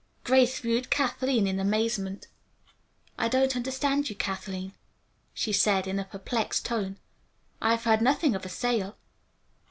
Grace 0.23 0.57
viewed 0.57 0.89
Kathleen 0.89 1.45
in 1.45 1.59
amazement. 1.59 2.25
"I 3.19 3.27
don't 3.27 3.55
understand 3.55 4.09
you, 4.09 4.15
Kathleen," 4.15 4.73
she 5.31 5.53
said, 5.53 5.85
in 5.85 5.99
a 5.99 6.05
perplexed 6.05 6.65
tone. 6.65 6.97
"I 7.61 7.69
have 7.75 7.83
heard 7.83 8.01
nothing 8.01 8.33
of 8.33 8.43
a 8.43 8.49
sale." 8.49 8.97